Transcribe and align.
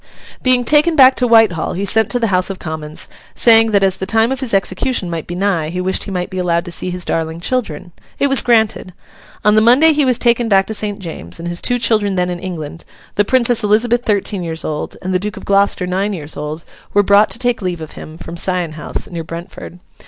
Being 0.41 0.65
taken 0.65 0.95
back 0.95 1.13
to 1.17 1.27
Whitehall, 1.27 1.73
he 1.73 1.85
sent 1.85 2.09
to 2.09 2.17
the 2.19 2.29
House 2.33 2.49
of 2.49 2.57
Commons, 2.57 3.07
saying 3.35 3.69
that 3.69 3.83
as 3.83 3.97
the 3.97 4.07
time 4.07 4.31
of 4.31 4.39
his 4.39 4.51
execution 4.51 5.11
might 5.11 5.27
be 5.27 5.35
nigh, 5.35 5.69
he 5.69 5.79
wished 5.79 6.05
he 6.05 6.09
might 6.09 6.31
be 6.31 6.39
allowed 6.39 6.65
to 6.65 6.71
see 6.71 6.89
his 6.89 7.05
darling 7.05 7.39
children. 7.39 7.91
It 8.17 8.25
was 8.25 8.41
granted. 8.41 8.93
On 9.45 9.53
the 9.53 9.61
Monday 9.61 9.93
he 9.93 10.03
was 10.03 10.17
taken 10.17 10.49
back 10.49 10.65
to 10.65 10.73
St. 10.73 10.97
James's; 10.97 11.37
and 11.39 11.47
his 11.47 11.61
two 11.61 11.77
children 11.77 12.15
then 12.15 12.31
in 12.31 12.39
England, 12.39 12.83
the 13.13 13.23
Princess 13.23 13.63
Elizabeth 13.63 14.03
thirteen 14.03 14.41
years 14.43 14.65
old, 14.65 14.97
and 15.03 15.13
the 15.13 15.19
Duke 15.19 15.37
Of 15.37 15.45
Gloucester 15.45 15.85
nine 15.85 16.13
years 16.13 16.35
old, 16.35 16.63
were 16.95 17.03
brought 17.03 17.29
to 17.29 17.37
take 17.37 17.61
leave 17.61 17.79
of 17.79 17.91
him, 17.91 18.17
from 18.17 18.35
Sion 18.35 18.71
House, 18.71 19.07
near 19.07 19.23
Brentford. 19.23 19.77